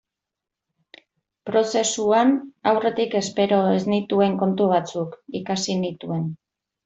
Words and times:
Prozesuan 1.49 2.31
aurretik 2.71 3.13
espero 3.21 3.59
ez 3.75 3.83
nituen 3.93 4.39
kontu 4.41 4.71
batzuk 4.73 5.15
ikasi 5.43 5.77
nituen. 5.85 6.27